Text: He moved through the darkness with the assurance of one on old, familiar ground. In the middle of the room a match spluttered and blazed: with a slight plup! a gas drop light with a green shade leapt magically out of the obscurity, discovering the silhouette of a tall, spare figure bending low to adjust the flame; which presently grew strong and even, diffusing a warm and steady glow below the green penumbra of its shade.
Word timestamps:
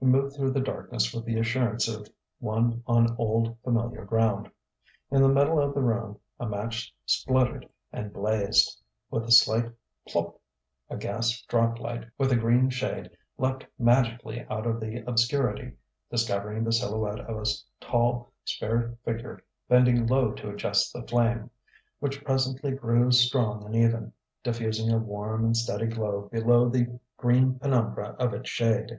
He 0.00 0.06
moved 0.06 0.34
through 0.34 0.52
the 0.52 0.62
darkness 0.62 1.12
with 1.12 1.26
the 1.26 1.38
assurance 1.38 1.88
of 1.88 2.08
one 2.38 2.82
on 2.86 3.14
old, 3.18 3.58
familiar 3.62 4.06
ground. 4.06 4.50
In 5.10 5.20
the 5.20 5.28
middle 5.28 5.60
of 5.60 5.74
the 5.74 5.82
room 5.82 6.18
a 6.40 6.48
match 6.48 6.94
spluttered 7.04 7.68
and 7.92 8.10
blazed: 8.10 8.80
with 9.10 9.24
a 9.24 9.30
slight 9.30 9.70
plup! 10.08 10.40
a 10.88 10.96
gas 10.96 11.42
drop 11.50 11.78
light 11.80 12.06
with 12.16 12.32
a 12.32 12.36
green 12.36 12.70
shade 12.70 13.10
leapt 13.36 13.66
magically 13.78 14.46
out 14.48 14.66
of 14.66 14.80
the 14.80 15.04
obscurity, 15.06 15.76
discovering 16.10 16.64
the 16.64 16.72
silhouette 16.72 17.20
of 17.20 17.36
a 17.36 17.84
tall, 17.84 18.32
spare 18.46 18.96
figure 19.04 19.44
bending 19.68 20.06
low 20.06 20.30
to 20.32 20.48
adjust 20.48 20.94
the 20.94 21.06
flame; 21.06 21.50
which 22.00 22.24
presently 22.24 22.70
grew 22.70 23.12
strong 23.12 23.62
and 23.66 23.76
even, 23.76 24.14
diffusing 24.42 24.90
a 24.90 24.96
warm 24.96 25.44
and 25.44 25.58
steady 25.58 25.88
glow 25.88 26.30
below 26.32 26.70
the 26.70 26.98
green 27.18 27.58
penumbra 27.58 28.16
of 28.18 28.32
its 28.32 28.48
shade. 28.48 28.98